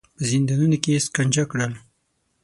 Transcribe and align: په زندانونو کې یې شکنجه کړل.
په 0.15 0.23
زندانونو 0.29 0.77
کې 0.83 0.89
یې 0.93 0.99
شکنجه 1.05 1.43
کړل. 1.51 1.73